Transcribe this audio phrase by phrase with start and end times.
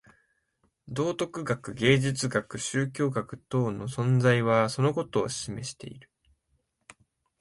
[0.87, 6.09] 道徳学、芸術学、宗教学等の存在はそのことを示している。